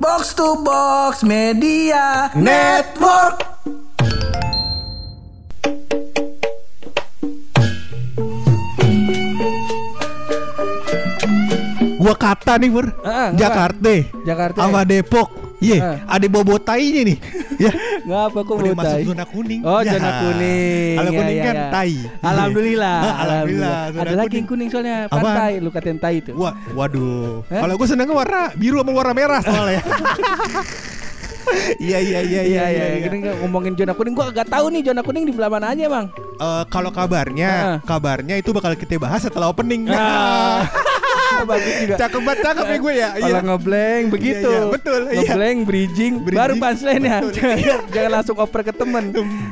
[0.00, 3.42] Box to Box Media Network.
[11.98, 12.70] Gua kata nih
[13.02, 13.38] Ah, ngapa?
[13.42, 13.90] Jakarta
[14.22, 14.58] Jakarta.
[14.62, 15.28] Sama Depok
[15.58, 15.96] Iya Ah.
[16.14, 17.18] Ada bobotainya nih
[17.66, 17.70] Ya
[18.06, 19.98] Nggak apa kok mau masuk zona kuning Oh Ya.
[19.98, 21.66] zona kuning Kalau Iya, kuning iya, kan iya.
[21.68, 23.10] tai Alhamdulillah Iya.
[23.10, 24.96] Ah, Alhamdulillah zona Ada lagi yang kuning soalnya?
[25.06, 27.42] Pantai Lu katain tai itu Wah, waduh.
[27.46, 27.58] Eh?
[27.58, 29.82] Kalau gue senengnya warna biru sama warna merah soalnya.
[31.80, 32.84] Iya iya iya iya iya.
[32.92, 33.00] iya.
[33.02, 35.88] Gini nggak ngomongin zona kuning Gua gak tahu nih zona kuning di belah mana aja
[35.88, 36.06] bang
[36.38, 37.76] Eh, kalau kabarnya, Ah.
[37.82, 39.90] kabarnya itu bakal kita bahas setelah opening.
[39.90, 40.62] Ah.
[41.46, 43.08] Bagus juga cakep banget cakep nih gue ya.
[43.18, 45.20] Kalau ngeblank begitu iya, betul, iya.
[45.22, 47.34] Ngeblank bridging, Bridging, Baru punchline ya betul.
[47.36, 47.56] jangan,
[47.94, 49.04] jangan langsung oper ke temen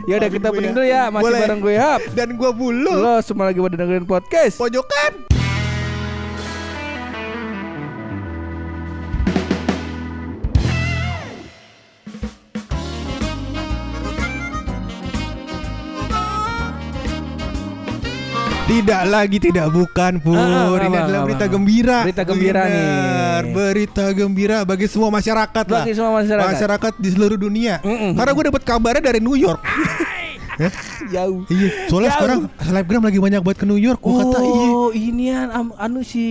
[0.07, 1.41] Ya udah kita Gue opening dulu ya Masih Boleh.
[1.45, 2.93] bareng gue Hap Dan gue bulu.
[2.93, 5.46] Lo semua lagi pada dengerin podcast Pojokan.
[18.77, 21.53] Tidak lagi tidak bukan Pur Ah, ah, Ini apa, adalah apa, berita apa.
[21.53, 22.85] gembira Berita gembira nih.
[22.85, 26.49] Benar, Berita gembira bagi semua masyarakat lah Bagi semua masyarakat.
[26.53, 28.13] Masyarakat di seluruh dunia Mm-mm.
[28.13, 29.61] Karena gue dapat kabarnya dari New York
[31.07, 32.17] Jauh Iya Soalnya Jauh.
[32.17, 35.77] sekarang Selebgram lagi banyak buat ke New York Gue kata iya Oh ini an, am-
[35.77, 36.25] anu si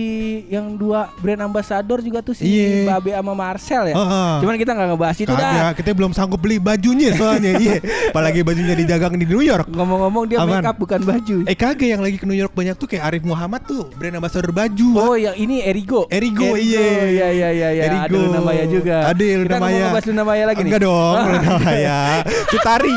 [0.46, 2.88] yang dua brand ambassador juga tuh si Iya.
[2.90, 3.94] Babe sama Marcel ya.
[3.94, 4.32] Heeh.
[4.40, 5.38] Cuman kita nggak ngebahas itu dah.
[5.38, 10.24] Kagak, kita belum sanggup beli bajunya soalnya Iya Apalagi bajunya didagang di New York Ngomong-ngomong
[10.26, 10.58] dia Apaan?
[10.58, 11.36] make up bukan baju.
[11.44, 14.50] Eh kagak yang lagi ke New York banyak tuh kayak Arif Muhammad tuh Brand ambassador
[14.50, 16.08] baju Oh yang ini Erigo.
[16.08, 16.80] Erigo, iya.
[17.06, 17.82] Iya iya iya iya.
[17.86, 18.16] Erigo.
[18.16, 18.96] Ada Luna Maya juga.
[19.06, 20.88] Ada Luna Kita ngomong ngebahas Luna Maya lagi Enggak nih.
[20.88, 21.98] dong Luna Maya
[22.50, 22.94] Cutari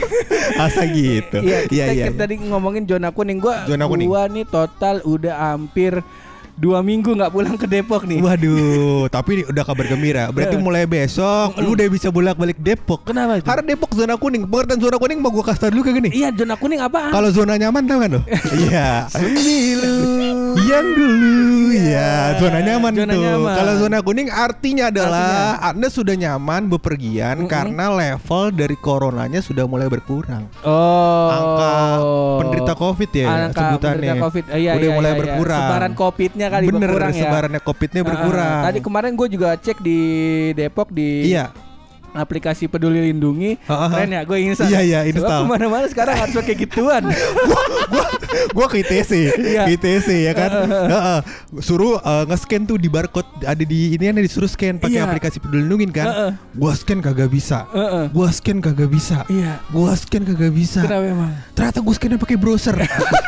[0.64, 3.64] Asa gitu Iya, kita, Iya iya kita tadi ngomongin zona kuning gua.
[3.66, 4.08] Zona kuning.
[4.08, 6.00] Gua nih total udah hampir
[6.62, 8.22] dua minggu nggak pulang ke Depok nih.
[8.22, 10.30] Waduh, tapi udah kabar gembira.
[10.30, 13.02] Berarti mulai besok lu udah bisa bolak-balik Depok.
[13.02, 13.46] Kenapa itu?
[13.50, 14.46] Karena Depok zona kuning.
[14.46, 16.12] Pengertian zona kuning mau gua kasih dulu kagak nih?
[16.14, 17.10] Iya zona kuning apa?
[17.10, 18.22] Kalau zona nyaman tau kan lo?
[18.62, 19.10] Iya.
[19.10, 19.94] Sembilu.
[20.62, 21.42] Yang dulu
[21.74, 23.46] ya zona nyaman Zona tuh.
[23.50, 27.50] Kalau zona kuning artinya adalah Anda sudah nyaman bepergian Mm-mm.
[27.50, 30.46] karena level dari coronanya sudah mulai berkurang.
[30.62, 31.26] Oh.
[31.32, 31.74] Angka
[32.38, 33.98] penderita Covid ya Angka sebutannya.
[33.98, 34.44] penderita COVID.
[34.52, 35.22] Eh, iya, udah iya, mulai iya, iya.
[35.24, 35.62] berkurang.
[35.66, 37.22] Sebaran COVID-nya kali Bener, berkurang ya.
[37.24, 38.52] sebarannya COVID-nya berkurang.
[38.60, 39.98] Ah, tadi kemarin gue juga cek di
[40.52, 41.48] Depok di Iya.
[42.12, 43.56] aplikasi Peduli Lindungi.
[43.64, 43.88] Ah.
[43.88, 44.68] Keren ya, gue install.
[44.68, 45.40] Iya, iya, Sebab install.
[45.40, 47.02] ke mana-mana sekarang harus pakai gituan.
[47.88, 48.04] gua
[48.52, 49.64] gua ke ITC, Iya.
[49.64, 50.50] ke ITC ya kan.
[50.68, 51.18] Heeh.
[51.58, 55.08] Suruh eh, nge-scan tuh di barcode ada di ini ada disuruh scan pakai Iya.
[55.08, 56.04] aplikasi peduli lindungi kan.
[56.06, 56.30] Heeh.
[56.52, 57.64] Gua scan kagak bisa.
[57.72, 58.04] Heeh.
[58.12, 59.24] Gua scan kagak bisa.
[59.32, 59.56] Iya.
[59.72, 60.84] Gua scan kagak bisa.
[60.84, 61.32] Kenapa emang?
[61.56, 62.76] Ternyata gua scan pakai browser.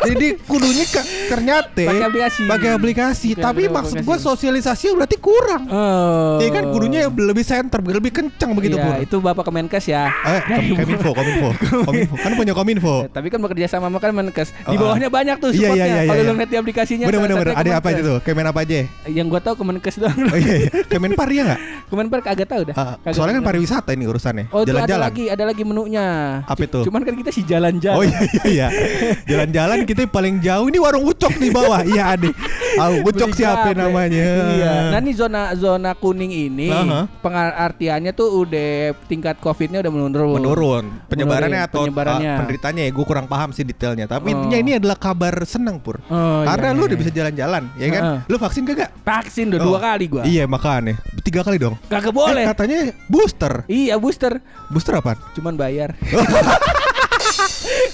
[0.06, 2.42] Jadi kudunya ka- ternyata Pakai aplikasi.
[2.44, 3.28] Pakai aplikasi.
[3.32, 3.72] Tapi aplikasi.
[3.72, 5.62] maksud gua sosialisasi berarti kurang.
[5.66, 6.36] Oh.
[6.36, 8.94] Iya kan kudunya lebih center, lebih kencang begitu Iya, Pur.
[9.00, 10.10] itu Bapak Kemenkes ya.
[10.10, 11.48] Eh, Kom- Kominfo, Kominfo,
[11.82, 12.14] Kominfo.
[12.16, 12.94] Kan punya Kominfo.
[13.00, 14.48] Eh, Tapi kan bekerja sama sama Kemenkes.
[14.50, 14.80] Di Oh, ah.
[14.90, 15.84] bawahnya banyak tuh Iya, supportnya.
[15.84, 16.28] iya, iya, Kalau iya.
[16.28, 17.04] lu lihat di aplikasinya.
[17.06, 17.54] Bener bener bener.
[17.54, 18.18] Ada apa aja tuh?
[18.20, 18.74] Kemen apa aja?
[19.06, 20.18] Yang gua tahu Kemenkes doang.
[20.24, 20.70] Oh iya, iya.
[20.84, 21.60] Kemenpar ya nggak?
[21.90, 22.74] Kemenpar kagak tahu dah.
[22.74, 24.44] Ah, Kagak soalnya kan pariwisata ini urusannya.
[24.50, 25.04] Oh itu ada Jalan-jalan.
[25.04, 26.06] lagi, ada lagi menunya.
[26.42, 26.80] Apa itu?
[26.82, 27.96] Cuman kan kita sih jalan-jalan.
[27.96, 28.66] Oh iya iya iya.
[29.30, 31.86] Jalan-jalan kita paling jauh ini warung ucok di bawah.
[31.86, 32.28] Iya ada.
[32.74, 34.26] Ah, ucok siapa namanya?
[34.50, 34.72] Iya.
[34.90, 37.06] Nah ini zona zona kuning ini Aha.
[37.22, 38.70] pengartiannya tuh udah
[39.04, 40.34] tingkat covidnya udah menurun.
[40.34, 42.26] menurun penyebarannya Menurun, atau penyebarannya.
[42.26, 44.34] uh, penderitanya ya gue kurang paham sih detailnya tapi Oh.
[44.34, 46.88] intinya ini adalah kabar senang pur Oh, karena iya, lu iya.
[46.88, 48.18] udah bisa jalan-jalan ya kan Heeh.
[48.26, 49.66] lu vaksin kagak vaksin udah Oh.
[49.68, 50.22] dua kali gua.
[50.24, 52.44] iya makanya tiga kali dong Kagak Eh, boleh.
[52.44, 55.94] katanya booster Iya booster, booster apa cuman bayar.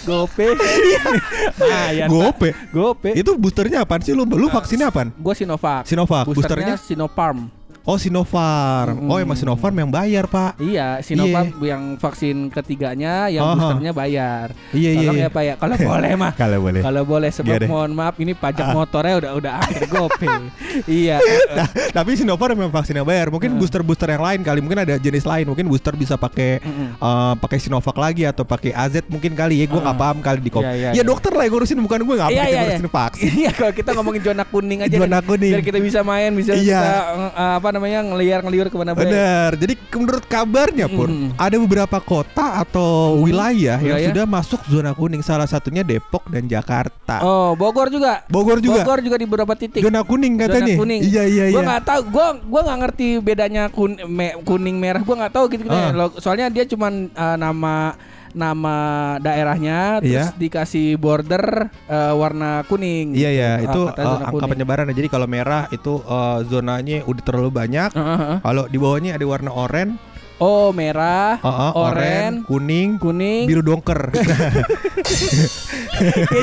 [0.07, 0.47] Gope.
[1.61, 2.09] Lumayan.
[2.09, 2.15] Pak.
[2.15, 3.11] gope Gope.
[3.13, 5.85] itu boosternya apaan sih lu lu vaksinnya apaan Gua Sinovac.
[5.85, 7.60] Sinovac Boosternya boosternya Sinopharm.
[7.91, 13.55] Oh Sinopharm oh emang Sinopharm yang bayar pak Iya, Sinovac yang vaksin ketiganya, yang Aha.
[13.57, 14.47] boosternya bayar.
[14.71, 15.27] Iya, iya, Tolong iya.
[15.27, 16.33] ya Pak ya, kalau boleh mah.
[16.33, 17.69] kalau boleh Kalau boleh sebab Iya deh.
[17.69, 18.75] mohon maaf ini pajak Ah.
[18.77, 20.29] motornya udah udah hampir gope.
[21.01, 21.17] iya.
[21.51, 23.27] Nah, tapi Sinopharm memang vaksin yang bayar.
[23.29, 23.59] Mungkin Heeh.
[23.59, 25.49] booster-booster yang lain kali, mungkin ada jenis lain.
[25.49, 29.67] Mungkin booster bisa pakai eh, pakai Sinovac lagi atau pakai AZ mungkin kali ya.
[29.67, 30.05] Gue nggak Heeh.
[30.07, 30.63] paham kali di kom.
[30.63, 31.03] Iya, iya, ya iya.
[31.03, 32.93] dokter lah yang ngurusin bukan gue nggak Iya, kita iya, ngurusin iya.
[32.93, 33.31] vaksin.
[33.41, 34.93] Iya, kalau kita ngomongin zona kuning aja.
[34.95, 35.27] Zona deh.
[35.27, 35.53] kuning.
[35.57, 36.81] Biar kita bisa main, bisa Iya.
[36.81, 36.93] kita
[37.33, 39.09] eh, apa namanya ngeliar-ngeliur ke mana baik.
[39.09, 39.51] Bener.
[39.57, 41.29] Jadi ke- menurut kabarnya pun Mm.
[41.35, 44.09] ada beberapa kota atau wilayah, yang Wilayah.
[44.13, 45.21] sudah masuk zona kuning.
[45.21, 47.21] Salah satunya Depok dan Jakarta.
[47.21, 48.23] Oh, Bogor juga.
[48.27, 48.83] Bogor juga.
[48.83, 49.81] Bogor juga di beberapa titik.
[49.81, 50.75] Zona kuning katanya.
[50.75, 51.01] Zona kuning.
[51.01, 51.69] Iya iya Gua iya.
[51.69, 55.01] nggak tahu, gua gua nggak ngerti bedanya kun, me- kuning merah.
[55.01, 55.65] Gua nggak tahu gitu.
[55.67, 55.91] Ah.
[55.91, 57.95] Lo- Soalnya dia cuman eh, nama
[58.33, 58.77] nama
[59.17, 60.37] daerahnya terus Iya.
[60.37, 63.13] dikasih border eh, warna kuning.
[63.13, 64.51] Iya ya, Ah, itu kata uh, angka kuning.
[64.55, 64.87] penyebaran.
[64.91, 67.91] Jadi kalau merah itu uh, zonanya udah terlalu banyak.
[67.91, 68.39] Heeh, heeh.
[68.41, 69.99] Kalau di bawahnya ada warna oranye,
[70.41, 74.09] Oh, merah, uh, uh, Oren, kuning, kuning, biru dongker.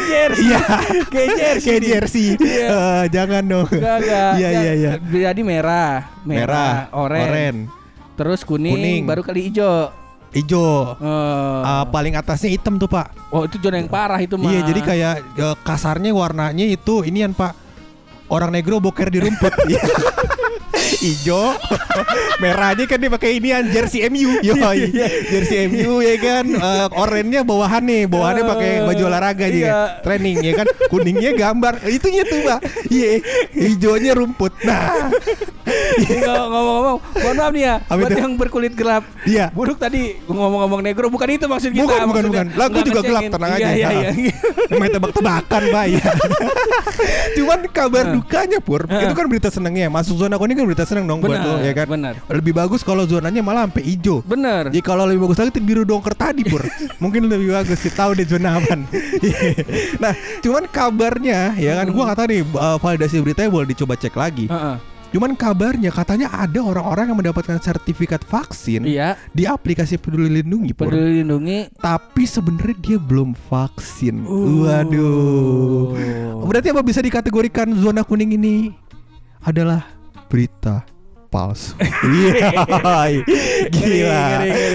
[0.05, 0.45] jersey.
[0.45, 0.61] Iya,
[1.09, 1.81] kayak nih.
[1.81, 2.27] jersey.
[2.37, 3.09] Iya.
[3.09, 3.65] Jangan dong.
[3.65, 4.31] Enggak, enggak.
[4.37, 4.91] Iya, iya, iya.
[5.01, 7.49] Jadi merah, merah, oren, oranye,
[8.13, 9.01] terus kuning, Kuning.
[9.09, 9.89] baru kali hijau.
[10.31, 10.95] Hijau.
[10.99, 13.11] Eh, Uh, paling atasnya hitam tuh pak.
[13.31, 14.47] oh itu zona yang parah itu mah.
[14.47, 17.53] Iya, jadi kayak uh, kasarnya warnanya itu inian pak.
[18.27, 19.51] Orang negro boker di rumput.
[20.67, 20.95] Iya.
[20.97, 21.53] Ijo,
[22.37, 24.89] merahnya kan dia pakai inian jersey MU, yoi,
[25.27, 29.53] jersey MU ya kan, uh, orennya bawahan nih, bawahannya pakai baju olahraga Iya.
[29.53, 33.19] dia, training ya kan, kuningnya gambar, itunya tuh pak, iya,
[33.51, 35.11] hijaunya rumput, nah,
[36.07, 39.03] ngomong-ngomong, mohon maaf nih ya, Apa buat yang berkulit gelap.
[39.23, 41.83] iya, Buruk tadi ngomong-ngomong negro bukan itu maksud kita.
[41.83, 42.45] Bukan, bukan, bukan.
[42.53, 43.69] Lah, nggak juga gelap, tenang Iya, aja.
[43.73, 44.13] Iya, Nah.
[44.13, 44.33] iya.
[44.73, 46.03] Main tebak-tebakan pak ya.
[47.37, 49.87] Cuman kabar dukanya pur, itu kan berita senengnya.
[49.87, 51.85] Masuk zona kuning kan berita seneng dong buat Benar, lo ya kan.
[51.87, 52.13] benar.
[52.27, 54.25] Lebih bagus kalau zonanya malah sampai hijau.
[54.25, 54.73] Bener.
[54.73, 56.65] Ya kalau lebih bagus lagi itu biru dongker tadi pur
[57.03, 58.83] Mungkin lebih bagus sih Tahu deh zona aman
[60.03, 64.45] Nah cuman kabarnya Ya kan Gua kata nih uh, Validasi beritanya boleh dicoba cek lagi
[64.47, 64.77] Heeh.
[65.07, 70.91] Cuman kabarnya katanya ada orang-orang yang mendapatkan sertifikat vaksin Iya, Di aplikasi peduli lindungi pur
[70.91, 71.71] peduli lindungi.
[71.79, 74.67] Tapi sebenarnya dia belum vaksin Uh.
[74.67, 75.83] Waduh
[76.43, 78.75] Berarti apa bisa dikategorikan zona kuning ini
[79.41, 79.96] Adalah
[80.27, 80.96] berita
[81.27, 81.75] palsu
[82.07, 82.51] Iya
[83.67, 84.25] Gila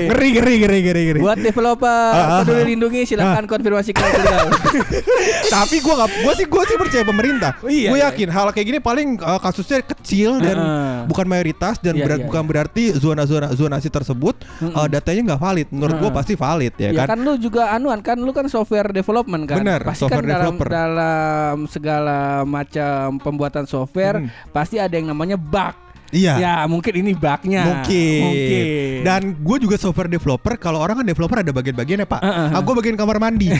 [0.06, 4.02] Ngeri, ngeri, Ngeri ngeri ngeri Buat developer Ah, ah, peduli lindungi silahkan konfirmasi ke.
[5.54, 8.08] Tapi gue gak Gue sih gue sih percaya pemerintah Iya, Gue iya.
[8.10, 10.96] yakin hal kayak gini paling uh, kasusnya kecil Dan Heeh.
[11.08, 12.48] bukan mayoritas Dan Iya, iya, bukan iya.
[12.48, 17.08] berarti zona-zona zonasi tersebut uh, Datanya nggak valid Menurut gue pasti valid ya, Ya kan
[17.12, 19.60] kan lu juga anuan kan lu kan software development kan.
[19.60, 20.68] Bener, pasti software kan dalam developer.
[20.68, 24.28] dalam segala macam pembuatan software Hmm.
[24.48, 25.72] pasti ada yang namanya bug.
[26.12, 27.64] Iya Ya, mungkin ini bugnya.
[27.64, 28.20] Mungkin.
[28.22, 28.64] Mungkin.
[29.00, 30.60] Dan gue juga software developer.
[30.60, 32.20] Kalau orang kan developer ada bagian-bagiannya pak.
[32.20, 32.48] Heeh.
[32.52, 33.48] Ah, gue bagian kamar mandi.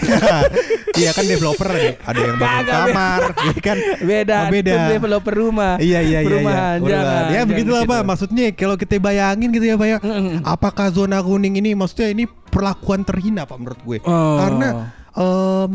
[0.93, 3.77] Iya kan developer ada, ada yang bangun Kagak, kamar, ya kan.
[4.05, 4.73] beda, Oh, beda.
[4.77, 5.73] itu developer rumah.
[5.81, 6.29] Iya iya iya.
[6.29, 6.89] Perumahan, iya.
[6.93, 7.23] jangan.
[7.33, 7.93] Ya begitulah gitu.
[7.97, 8.01] pak.
[8.05, 9.99] Maksudnya kalau kita bayangin gitu ya pak ya.
[10.05, 10.45] Mm-mm.
[10.45, 13.99] Apakah zona kuning ini maksudnya ini perlakuan terhina pak menurut gue?
[14.05, 14.37] Oh.
[14.37, 14.69] Karena
[15.17, 15.71] em,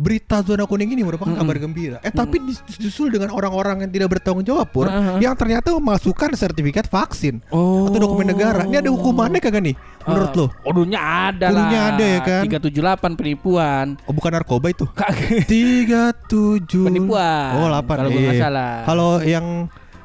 [0.00, 1.98] berita zona kuning ini merupakan kabar gembira.
[2.00, 5.20] Eh tapi dis- disusul dengan orang-orang yang tidak bertanggung jawab pur, Uh-huh.
[5.20, 7.84] yang ternyata memasukkan sertifikat vaksin Oh.
[7.84, 8.64] atau dokumen negara.
[8.64, 9.76] Ini ada hukumannya kagak nih?
[10.00, 10.46] Menurut lo?
[10.64, 11.92] Kudunya ada Kudunya lah.
[11.92, 12.42] ada ya kan?
[12.48, 13.86] 378 penipuan.
[14.08, 14.88] Oh bukan narkoba itu.
[14.90, 15.44] Kagak.
[15.44, 16.88] Tiga tujuh.
[16.88, 17.60] Penipuan.
[17.60, 17.96] Oh delapan.
[17.98, 18.42] Kalau gua nggak iya.
[18.42, 18.72] salah.
[18.82, 19.46] Kalau yang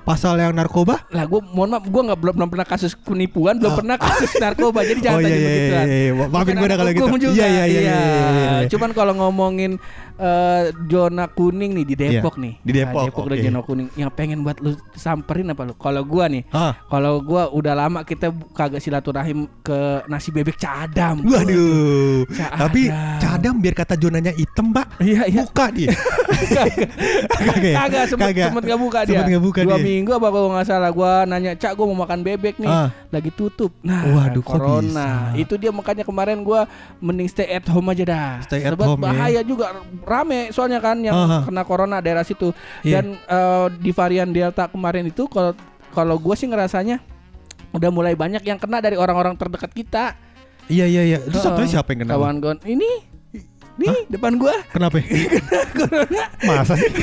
[0.05, 1.01] pasal yang narkoba?
[1.09, 4.85] Lah gue mohon maaf gue nggak belum, belum pernah kasus penipuan, belum pernah kasus narkoba.
[4.85, 5.85] Jadi jangan Oh, iya, tanya iya, begituan.
[5.85, 6.11] iya, iya.
[6.29, 7.15] Maafin anak kalau gitu.
[7.25, 7.33] juga.
[7.33, 7.97] Iya, iya, iya, iya, iya,
[8.61, 8.69] iya.
[8.69, 9.81] Cuman kalau ngomongin
[10.17, 12.53] eh, zona kuning nih di Depok Iya, nih.
[12.57, 13.45] di Depok, Nah, Depok udah oke.
[13.45, 13.87] zona kuning.
[13.93, 15.73] Yang pengen buat lu samperin apa lu?
[15.73, 16.73] Kalau gua nih, Ah.
[16.85, 21.19] kalau gua udah lama kita kagak silaturahim ke nasi bebek cadam.
[21.21, 22.23] Waduh.
[22.29, 22.59] Cadam.
[22.61, 22.81] Tapi
[23.17, 24.99] cadam biar kata zonanya hitam, Pak.
[24.99, 25.41] Iya, iya.
[25.43, 25.91] Buka dia.
[26.35, 27.61] Kagak.
[27.61, 27.75] ya?
[27.77, 28.47] Kagak sempet, Kagak.
[28.49, 29.85] sempet gak buka dia Sempet nggak buka Dua dia.
[29.85, 32.89] minggu apa kalau nggak salah Gua nanya Cak gue mau makan bebek nih Ah.
[33.09, 35.37] Lagi tutup Nah Waduh, kok corona bisa?
[35.37, 38.99] Itu dia makanya kemarin gua Mending stay at home aja dah Stay at Sebab home,
[38.99, 39.05] ya.
[39.05, 39.65] bahaya juga
[40.05, 41.39] Rame soalnya kan Yang Aha.
[41.49, 42.53] kena corona daerah situ
[42.85, 43.01] Iya.
[43.01, 45.57] Dan eh, di varian Delta kemarin itu Kalau
[45.91, 47.01] kalau gue sih ngerasanya
[47.73, 50.13] Udah mulai banyak yang kena dari orang-orang terdekat kita
[50.69, 51.17] Iya iya iya.
[51.25, 52.21] Itu satunya siapa yang kenal?
[52.21, 52.89] Kawan gue Ini
[53.75, 55.03] Nih depan gua Kenapa?
[56.47, 56.87] Masa sih?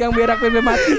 [0.00, 0.92] Yang berak pembe mati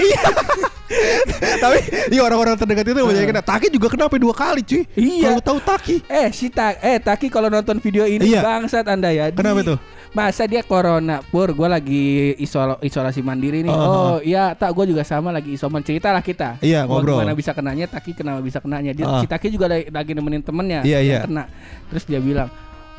[1.63, 1.77] Tapi
[2.09, 3.41] iya orang-orang terdekat itu banyak kena.
[3.41, 4.83] Taki juga kenapa dua kali cuy?
[4.93, 5.31] Iya.
[5.31, 5.95] Kalau tahu Taki.
[6.05, 8.41] Eh si Tak eh Taki kalau nonton video ini Iya.
[8.41, 9.27] bangsat Anda ya.
[9.27, 9.79] Di- Kenapa tuh?
[10.11, 12.03] Masa dia corona Pur gue lagi
[12.35, 16.19] isol isolasi mandiri nih Oh, Oh iya tak gue juga sama lagi isoman Cerita lah
[16.19, 17.23] kita Iya, Gua ngobrol.
[17.23, 19.19] Gimana bisa kenanya Taki kenapa bisa kenanya dia, Ah.
[19.19, 21.19] Si Taki juga lagi, lagi nemenin temennya Iya, iya.
[21.23, 21.47] kena
[21.87, 22.51] Terus dia bilang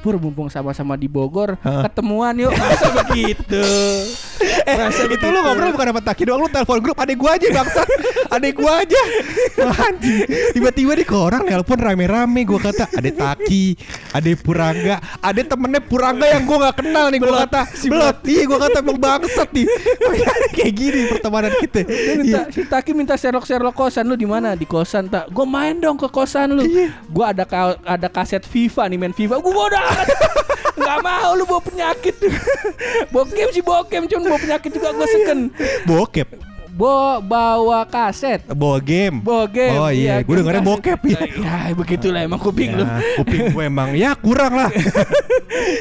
[0.03, 1.87] Pur mumpung sama-sama di Bogor Ah.
[1.87, 3.63] Ketemuan yuk Masa begitu
[4.43, 5.25] Eh, Masa itu begitu?
[5.25, 7.83] lu ngobrol bukan sama Taki doang, lu telepon grup adek gua aja bangsa.
[8.29, 9.03] adek gua aja.
[9.87, 10.27] Anjing.
[10.51, 13.79] Tiba-tiba di orang telepon rame-rame gua kata, "Adek Taki,
[14.11, 18.17] adek Purangga, adek temennya Purangga yang gua nggak kenal nih gua kata." Belot.
[18.25, 19.67] Iya, gua kata emang bangsat nih.
[20.53, 21.79] Kayak gini pertemanan kita.
[21.83, 22.51] Dia minta, Iya.
[22.51, 25.95] si Taki minta serok serok kosan lu di mana di kosan tak gue main dong
[25.95, 26.91] ke kosan lu Iya.
[27.01, 30.09] gue ada ka- ada kaset FIFA nih main FIFA gue bodoh amat
[30.83, 32.17] nggak mau lu bawa penyakit
[33.15, 35.41] bokem sih bokem cuman bawa penyakit juga gue seken
[35.85, 36.29] Bokep.
[36.73, 38.49] Bo bawa kaset.
[38.49, 39.21] Bawa game.
[39.21, 39.77] Bawa game.
[39.77, 41.21] Oh iya, gue dengarnya bokep ya.
[41.29, 42.89] Ya, begitulah emang kuping lu.
[42.89, 44.73] Ya, kuping gue emang ya kurang lah.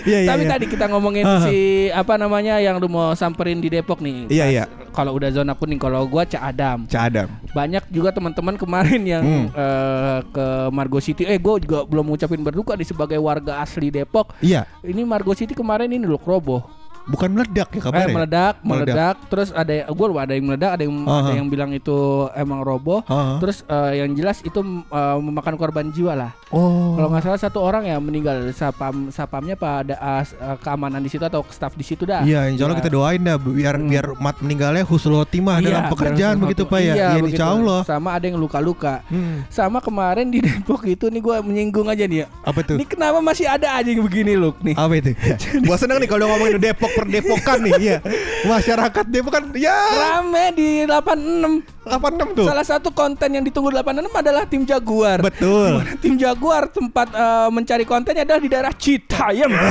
[0.03, 0.29] Iya iya.
[0.35, 0.51] Tapi iya.
[0.51, 1.47] tadi kita ngomongin Ah.
[1.47, 4.27] si apa namanya yang lu mau samperin di Depok nih.
[4.27, 4.63] Iya, iya.
[4.91, 6.83] Kalau udah zona kuning, kalau gua Cak Adam.
[6.85, 7.27] Cak Adam.
[7.51, 9.47] Banyak juga teman-teman kemarin yang Hmm.
[9.49, 11.23] eh, ke Margo City.
[11.23, 14.35] Eh, gue juga belum ngucapin berduka nih sebagai warga asli Depok.
[14.39, 16.80] Iya, Ini Margo City kemarin ini loh roboh.
[17.11, 18.07] Bukan meledak ya Eh, kabarnya.
[18.09, 18.87] meledak, Meledak.
[18.87, 21.19] meledak, Terus ada gue lupa ada yang meledak, ada yang Aha.
[21.21, 21.97] ada yang bilang itu
[22.33, 23.03] emang roboh.
[23.05, 23.37] Aha.
[23.37, 26.31] Terus eh, yang jelas itu eh, memakan korban jiwa lah.
[26.49, 26.95] Oh.
[26.95, 30.23] Kalau nggak salah satu orang ya meninggal sapam sapamnya pada eh,
[30.57, 32.23] keamanan di situ atau staff di situ dah.
[32.23, 32.81] Iya, insya Allah Ya.
[32.81, 33.87] kita doain dah biar Hmm.
[33.87, 36.93] biar mat meninggalnya husnul khotimah Iya, dalam pekerjaan begitu Pak ya.
[36.93, 37.79] Iya, Iya, insya Allah.
[37.83, 39.01] Sama ada yang luka-luka.
[39.07, 39.43] Hmm.
[39.47, 42.27] Sama kemarin di Depok itu nih gue menyinggung aja nih ya.
[42.41, 42.77] Apa tuh?
[42.77, 44.75] Ini kenapa masih ada aja yang begini loh nih?
[44.75, 45.11] Apa itu?
[45.65, 47.97] Gua seneng nih kalau ngomongin Depok per Depokan nih, iya.
[48.51, 51.80] Masyarakat Depok kan ya Rame di 86.
[51.81, 52.45] 86 tuh.
[52.45, 55.17] Salah satu konten yang ditunggu 86 adalah tim Jaguar.
[55.19, 55.65] Betul.
[55.65, 59.49] Di mana tim Jaguar tempat eh, mencari kontennya adalah di daerah Citayam.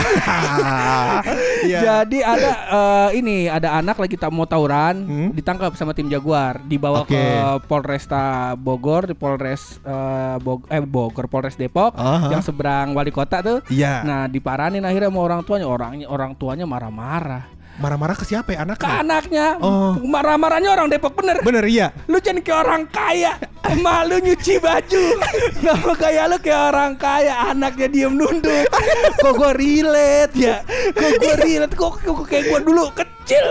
[1.60, 2.02] Iya.
[2.02, 5.30] Jadi ada eh, ini ada anak lagi tak mau tawuran Hmm.
[5.30, 7.12] ditangkap sama tim Jaguar dibawa Oke.
[7.12, 7.22] ke
[7.66, 12.30] Polresta Bogor di Polres eh, Bog- eh Bogor Polres Depok Aha.
[12.30, 13.58] yang seberang wali kota tuh.
[13.68, 14.02] Iya.
[14.02, 18.84] Nah diparanin akhirnya sama orang tuanya orangnya orang tuanya marah-marah Marah-marah ke siapa ya ke
[18.84, 19.00] anaknya?
[19.00, 19.96] anaknya Oh.
[20.04, 21.40] marah-marahnya orang Depok bener?
[21.40, 21.96] Bener iya.
[22.04, 23.32] lu jangan kayak orang kaya
[23.80, 25.04] malu nyuci baju.
[25.64, 28.68] Nama kayak lu kayak orang kaya anaknya diem nunduk.
[29.24, 30.60] Kok gue relate ya?
[30.92, 31.72] Kok gue relate?
[31.72, 33.46] Kok, kok kayak gue dulu kecil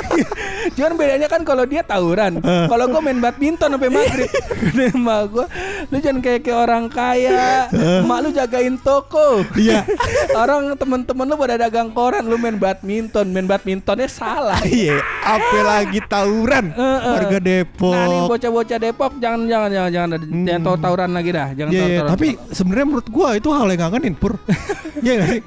[0.78, 2.38] cuman bedanya kan kalau dia tawuran.
[2.40, 4.30] Kalau gue main badminton sampai maghrib.
[4.94, 5.46] Emak gue
[5.88, 7.64] lu jangan kayak kayak orang kaya
[8.02, 9.88] mak lu jagain toko Iya.
[10.32, 15.98] orang temen-temen lu pada dagang koran lu main badminton main badmintonnya salah Iya, apa lagi
[16.02, 17.12] tawuran Eh, eh.
[17.12, 17.90] warga Depok.
[17.90, 20.44] Nah nih bocah-bocah Depok jangan jangan jangan jangan Hmm.
[20.44, 22.12] jangan tahu tawuran lagi dah jangan Iya, tahu iya, tawuran.
[22.12, 24.34] tapi sebenarnya menurut gua itu hal yang ngangenin pur.
[25.00, 25.40] Iya gak sih?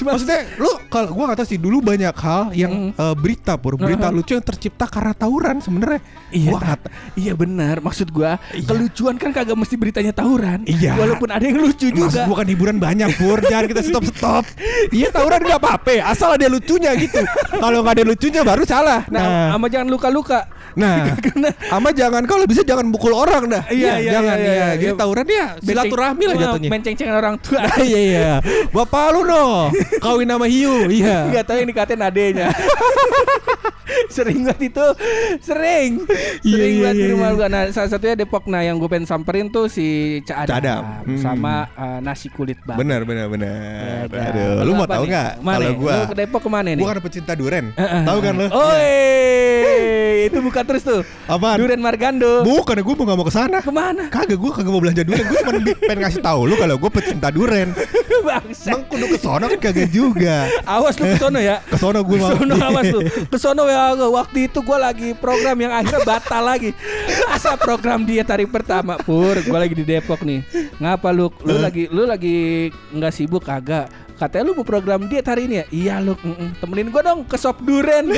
[0.00, 4.14] Maksudnya lu kalau gua kata sih dulu banyak hal yang eh, berita pur, berita Uh-huh.
[4.14, 5.98] lucu yang tercipta karena tawuran sebenarnya.
[6.28, 7.80] Iya, Gua ta- kata iya benar.
[7.80, 8.62] Maksud gua Iya.
[8.64, 10.62] kelucuan kan kagak mesti beritanya tawuran.
[10.68, 10.94] Iya.
[10.94, 12.20] Walaupun ada yang lucu Maksud juga.
[12.28, 14.44] gua kan hiburan banyak pur, jangan kita stop stop.
[14.96, 17.18] Iya tawuran nggak apa-apa, asal ada lucunya gitu.
[17.50, 19.02] Kalau nggak ada lucunya baru salah.
[19.08, 20.46] Nah, Nah, sama jangan luka-luka.
[20.76, 21.16] Nah,
[21.76, 23.64] ama jangan kalau bisa jangan mukul orang dah.
[23.72, 24.52] Iya, iya, jangan iya, ya.
[24.54, 24.68] iya.
[24.78, 26.68] Jadi tawuran ya silaturahmi lah jatuhnya.
[26.70, 27.60] Menceng-cengan orang tua.
[27.64, 28.32] Nah, iya iya.
[28.70, 30.86] Bapak lu no, kawin sama hiu.
[30.86, 31.16] Iya.
[31.32, 32.46] Enggak tahu yang dikatain adenya.
[34.10, 34.86] sering banget itu
[35.40, 35.90] sering
[36.42, 37.38] Iya, sering iya, banget di iya, rumah iya.
[37.38, 40.82] gua nah salah satunya Depok nah yang gue pengen samperin tuh si Cak Adam, Adam.
[41.06, 41.20] Hmm.
[41.20, 44.06] sama eh, nasi kulit bang Benar benar benar.
[44.10, 44.26] Ya.
[44.30, 45.30] Aduh, lu mau tahu nggak?
[45.40, 46.82] Kalau gua, Lu ke Depok ke mana nih?
[46.84, 47.72] gua kan pecinta duren.
[47.74, 48.46] Eh, eh, Tahu kan lu?
[48.52, 48.90] Oi,
[50.28, 51.00] itu buka terus tuh.
[51.30, 51.58] Apaan?
[51.62, 52.42] Duren Margando.
[52.42, 53.58] Bukan, gua mau nggak mau ke sana.
[53.62, 54.04] Ke mana?
[54.10, 55.24] Kagak, gua kagak mau belanja duren.
[55.26, 57.70] Gua cuma pengen ngasih tahu lu kalau gua pecinta duren.
[58.26, 58.74] Bangsa.
[58.74, 60.50] Emang kudu ke sono kan kagak juga.
[60.66, 61.62] Awas lu ke sono ya.
[61.62, 62.30] Ke sono gua mau.
[62.34, 63.00] Kesono awas lu.
[63.32, 66.70] Kesono ya waktu itu gua lagi program yang akhirnya batal lagi.
[67.30, 70.42] Masa program dia hari pertama pur, gua lagi di Depok nih.
[70.82, 71.30] Ngapa lu?
[71.46, 73.86] Lu lagi lu lagi nggak sibuk kagak?
[74.16, 75.64] Katanya lu mau program diet hari ini ya?
[75.68, 76.16] Iya lu
[76.56, 78.08] temenin gua dong ke sop duren.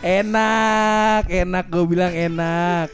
[0.00, 2.92] Enak, enak gue bilang enak.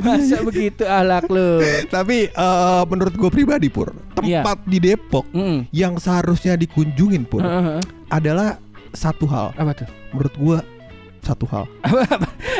[0.00, 1.58] Masa begitu ahlak lu?
[1.86, 3.90] Tapi eh, menurut gua pribadi pur,
[4.22, 4.40] Iya.
[4.42, 5.66] tempat di Depok Mm.
[5.70, 7.82] yang seharusnya dikunjungin pur Heeh, heeh.
[8.08, 8.56] adalah
[8.90, 9.52] satu hal.
[9.54, 9.88] Apa tuh?
[10.14, 10.58] Menurut gua
[11.20, 11.66] satu hal.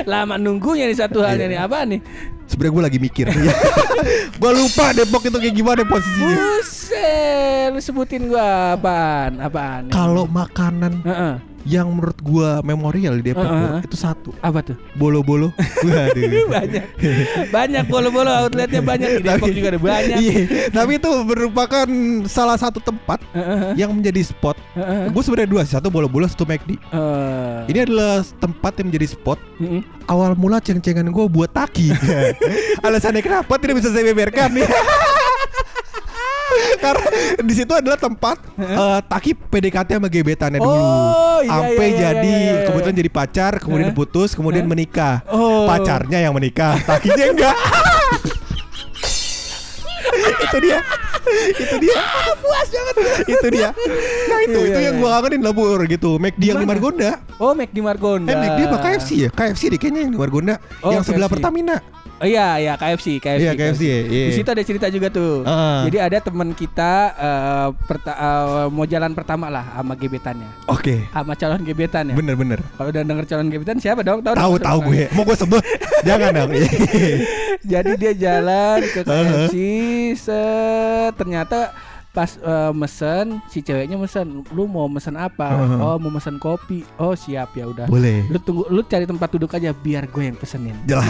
[0.04, 1.52] Lama nunggunya nih satu halnya Iya.
[1.54, 2.00] nih apa nih?
[2.46, 3.26] Sebenarnya gue lagi mikir.
[4.40, 6.36] gue lupa Depok itu kayak gimana posisinya.
[6.38, 9.42] Buset, lu sebutin gua apaan?
[9.42, 9.82] Apaan?
[9.90, 11.55] Kalau makanan Heeh.
[11.66, 13.82] Yang menurut gua memorial di Depok Heeh.
[13.82, 14.30] Pur, itu satu.
[14.38, 14.78] Apa tuh?
[14.94, 15.50] Bolo-bolo.
[15.84, 16.46] Waduh.
[16.54, 16.84] banyak.
[17.50, 20.16] banyak bolo-bolo outletnya banyak di Depok juga ada banyak.
[20.22, 21.86] Iya, tapi itu merupakan
[22.30, 23.74] salah satu tempat Heeh.
[23.74, 24.54] yang menjadi spot.
[24.78, 25.10] Heeh.
[25.10, 26.78] Gue sebenarnya dua sih, satu bolo-bolo, satu McD.
[26.78, 29.38] Eh, Ini adalah tempat yang menjadi spot.
[29.58, 29.82] mm-mm.
[30.06, 31.90] Awal mula ceng-cengan gue buat taki.
[32.86, 34.62] Alasannya kenapa tidak bisa saya beberkan nih?
[36.84, 37.06] Karena
[37.42, 40.72] di situ adalah tempat eh, Taki PDKT sama gebetannya dulu.
[40.74, 42.64] Oh, iya, Sampai iya, iya, jadi iya, iya.
[42.68, 43.96] kebetulan jadi pacar, kemudian Hah?
[43.96, 44.70] putus, kemudian Hah?
[44.70, 45.14] menikah.
[45.28, 45.66] Oh.
[45.66, 47.56] Pacarnya yang menikah, Takinya enggak.
[50.46, 50.78] itu dia.
[51.58, 51.98] Itu dia.
[52.38, 52.94] Puas banget.
[53.26, 53.68] itu dia.
[54.30, 55.02] Nah, itu Iya, itu iya, yang iya.
[55.02, 56.10] gua kangenin lah Pur gitu.
[56.22, 56.66] McD yang di?
[56.68, 57.10] Margonda.
[57.42, 58.30] Oh, Mac di Margonda.
[58.30, 59.28] Eh, McD apa KFC ya?
[59.34, 60.54] KFC deh kayaknya yang di Margonda.
[60.80, 61.34] Oh, yang sebelah KFC.
[61.42, 61.76] Pertamina.
[62.16, 63.44] Oh iya, iya KFC, KFC.
[63.44, 64.26] Iya, KFC, ya, iya.
[64.28, 65.44] Di situ ada cerita juga tuh.
[65.44, 65.78] Heeh.
[65.92, 70.48] Jadi ada teman kita eh, perta- eh, mau jalan pertama lah sama gebetannya.
[70.64, 71.04] Oke.
[71.12, 72.16] Sama calon gebetannya.
[72.16, 72.64] Bener bener.
[72.80, 74.24] Kalau udah denger calon gebetan siapa dong?
[74.24, 75.12] Tahu Tahu tahu gue.
[75.12, 75.60] Mau gue sebut?
[76.08, 76.50] Jangan dong.
[77.72, 79.54] Jadi dia jalan ke KFC,
[80.16, 81.76] set ternyata
[82.16, 85.52] pas eh, mesen si ceweknya mesen, lu mau mesen apa?
[85.52, 85.78] Heeh.
[85.84, 86.80] Oh mau mesen kopi.
[86.96, 87.84] Oh siap ya udah.
[87.84, 88.24] Boleh.
[88.32, 90.80] Lu tunggu, lu cari tempat duduk aja biar gue yang pesenin.
[90.88, 91.04] Jelas.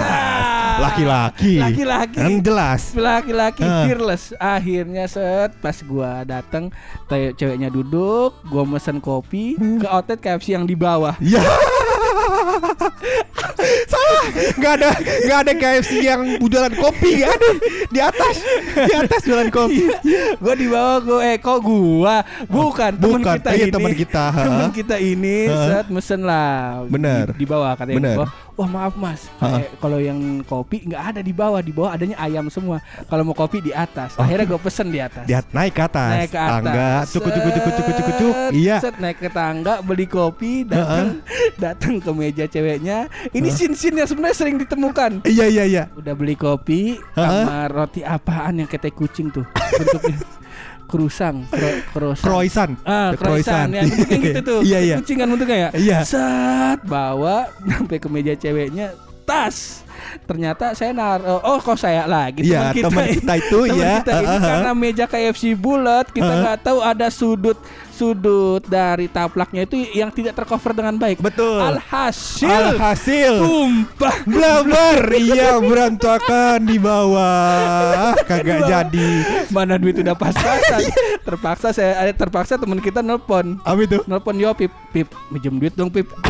[0.78, 1.54] Laki-laki.
[1.59, 2.16] Laki-laki.
[2.16, 2.83] Kan jelas.
[2.92, 4.25] Laki-laki fearless.
[4.37, 6.68] Akhirnya set pas gua datang,
[7.04, 9.78] te- ceweknya duduk, gua mesen kopi Hmm.
[9.78, 11.14] ke outlet KFC yang di bawah.
[11.18, 11.40] Ya.
[13.87, 14.25] Salah.
[14.56, 14.90] Gak ada
[15.25, 17.49] gak ada KFC yang jualan kopi gak ada
[17.88, 18.35] di atas
[18.75, 19.85] di atas jualan kopi.
[20.37, 22.16] gua di bawah gua eh kok gua
[22.47, 27.33] bukan teman kita iya, ini teman kita, teman kita ini set mesen lah Bener.
[27.33, 28.16] di, di bawah katanya Bener.
[28.18, 29.28] Wah, wah maaf mas.
[29.38, 29.60] Ha.
[29.60, 32.80] Eh, kalau yang kopi nggak ada di bawah di bawah adanya ayam semua.
[33.06, 34.16] Kalau mau kopi di atas.
[34.16, 35.28] Akhirnya gua pesen di atas.
[35.28, 36.12] Dia naik ke atas.
[36.16, 36.52] naik ke atas.
[36.64, 38.34] Tangga, cukup cukup cukup cukup cukup cukup.
[38.36, 38.76] Set, Iya.
[38.80, 41.20] set, naik ke tangga beli kopi datang
[41.62, 42.98] datang ke meja ceweknya.
[43.30, 45.22] Ini sin sin yang sebenarnya sering ditemukan.
[45.22, 45.84] Iya iya iya.
[45.92, 47.44] udah beli kopi Ha-ha.
[47.44, 49.44] sama roti apaan yang kayak kucing tuh?
[49.78, 50.16] Bentuknya
[50.87, 52.73] kerusang kro, krosan Croissant.
[52.83, 54.61] Ah, The croissant ya, bentuknya gitu tuh.
[54.62, 54.97] Iya iya.
[54.99, 55.71] Kucing kan bentuknya ya.
[55.75, 55.99] Iya.
[56.02, 58.95] Set bawa sampai ke meja ceweknya
[59.26, 59.86] tas.
[60.26, 63.94] Ternyata saya naruh oh kok saya lagi Iya, teman kita, teman kita itu teman ya.
[64.00, 67.58] kita ini karena meja KFC bulat kita nggak tahu ada sudut
[67.96, 71.16] sudut dari taplaknya itu yang tidak tercover dengan baik.
[71.16, 71.64] Betul.
[71.64, 73.40] Alhasil Alhasil.
[73.40, 78.12] tumpah Blaber, iya berantakan di bawah.
[78.28, 79.08] Kagak jadi.
[79.48, 80.92] mana duit udah pas-pasan.
[81.25, 83.56] terpaksa saya ada terpaksa teman kita nelpon.
[83.64, 83.98] Apa itu?
[84.04, 86.12] Nelpon yo Pip, Pip, minjem duit dong Pip.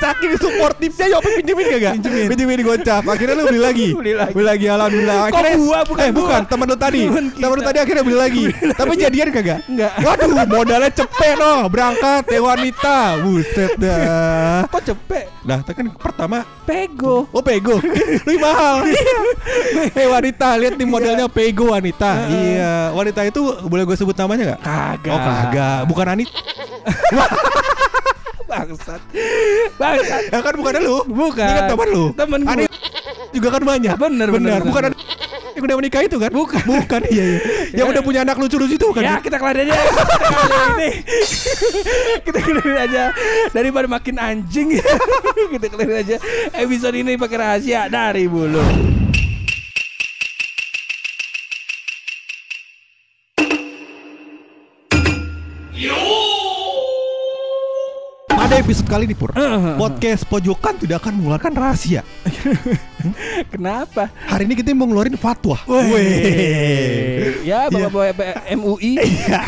[0.00, 1.92] Saking suportifnya Yopi pinjemin kagak?
[2.00, 2.26] Pinjemin.
[2.30, 3.02] Pinjemin gocap.
[3.04, 3.88] Akhirnya lu beli lagi.
[3.94, 4.32] Beli lagi.
[4.34, 5.16] Beli lagi alhamdulillah.
[5.16, 6.50] Kok Akhirnya, gua, bukan eh, bukan gua.
[6.50, 7.02] teman lu tadi.
[7.06, 8.44] Temen Teman lu tadi akhirnya beli lagi.
[8.74, 9.58] Tapi jadian kagak?
[9.68, 9.92] Enggak.
[10.00, 12.96] Waduh, modalnya cepet noh, berangkat ya wanita.
[13.22, 14.66] Buset dah.
[14.68, 15.24] Kok cepet?
[15.44, 17.28] Nah, itu kan pertama Pego.
[17.28, 17.76] Oh pego
[18.24, 18.88] Lebih mahal
[20.00, 24.60] Eh wanita Lihat nih modelnya pego wanita Iya Wanita itu Boleh gue sebut namanya gak?
[24.64, 25.12] Kagak.
[25.12, 26.28] Oh kagak Bukan Anit
[28.54, 29.00] Bangsat.
[29.74, 30.22] Bangsat.
[30.30, 31.42] Ya kan bukan lu Bukan.
[31.42, 32.52] Ini kan teman lu Temen gua.
[32.54, 32.70] Anit
[33.34, 34.94] juga kan banyak Bener, bener, Bukan bener.
[34.94, 34.98] Anit
[35.58, 36.62] Yang udah menikah itu kan Bukan.
[36.62, 37.38] Bukan iya, iya.
[37.82, 39.74] Yang udah punya anak lucu-lucu itu kan Ya kita kelar aja
[40.78, 40.90] ini
[42.30, 43.02] Kita kelar aja
[43.50, 44.78] Daripada makin anjing
[45.50, 46.16] Kita kelar aja
[46.54, 48.93] Episode ini pakai rahasia Dari bulu
[58.64, 59.28] episode kali ini Pur.
[59.76, 62.00] Podcast Pojokan tidak akan mengeluarkan rahasia.
[63.52, 64.08] Kenapa?
[64.24, 65.60] Hari ini kita mau ngeluarin fatwa.
[65.68, 67.36] Weh.
[67.44, 69.40] Ya bapak-bapak MUI Iya.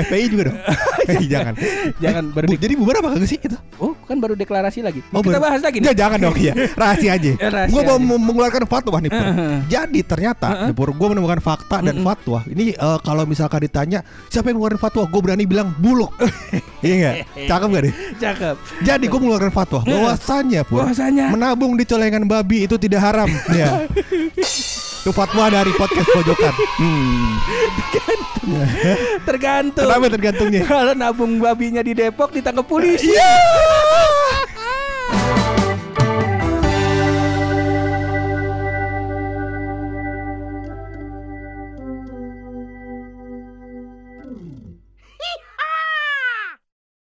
[0.00, 0.58] FPI juga dong.
[1.04, 1.52] Eh, Jangan
[2.00, 3.52] Jangan di- Jadi bubar apa kagak sih itu?
[3.76, 5.84] Oh kan baru deklarasi lagi Oh, Mau kita baru- bahas lagi nih?
[5.84, 6.52] Nggak, jangan dong ya.
[6.80, 7.30] Rahasia aja.
[7.34, 9.10] Ya, rahasia gue mau mengeluarkan fatwa nih.
[9.10, 9.24] Pur.
[9.66, 12.40] Jadi ternyata nih, Pur, gue menemukan fakta dan fatwa.
[12.44, 16.12] Ini eh, kalau misalkan ditanya siapa yang ngeluarin fatwa, gue berani bilang buluk.
[16.84, 17.14] iya nggak?
[17.46, 17.94] Cakep gak deh?
[18.16, 23.28] Cakep Jadi gue mengeluarkan fatwa bahwasannya Pur, Bahwasanya menabung di celengan babi itu tidak haram.
[23.50, 23.84] ya.
[25.04, 26.54] Itu fatwa dari podcast pojokan.
[26.80, 27.36] Hmm.
[29.28, 30.64] Tergantung Kenapa tergantungnya?
[30.64, 33.36] Kalau nabung babinya di Depok ditangkap polisi Iya.